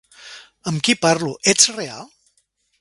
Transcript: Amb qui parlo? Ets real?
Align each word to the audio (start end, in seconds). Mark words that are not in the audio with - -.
Amb 0.71 0.81
qui 0.87 0.95
parlo? 1.05 1.29
Ets 1.55 1.71
real? 1.77 2.11